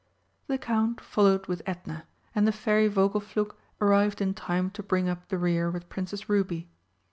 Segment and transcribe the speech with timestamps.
[0.47, 5.27] The Count followed with Edna, and the Fairy Vogelflug arrived in time to bring up
[5.27, 6.67] the rear with Princess Ruby.